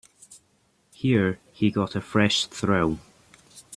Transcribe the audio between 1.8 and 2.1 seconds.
a